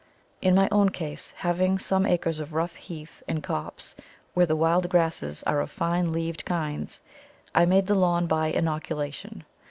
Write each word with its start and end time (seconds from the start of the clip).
In 0.41 0.55
my 0.55 0.67
own 0.71 0.89
case, 0.89 1.29
having 1.37 1.77
some 1.77 2.07
acres 2.07 2.39
of 2.39 2.55
rough 2.55 2.73
heath 2.73 3.21
and 3.27 3.43
copse 3.43 3.95
where 4.33 4.47
the 4.47 4.55
wild 4.55 4.89
grasses 4.89 5.43
are 5.43 5.61
of 5.61 5.69
fine 5.69 6.11
leaved 6.11 6.43
kinds, 6.43 7.01
I 7.53 7.65
made 7.67 7.85
the 7.85 7.93
lawn 7.93 8.25
by 8.25 8.47
inoculation. 8.47 9.43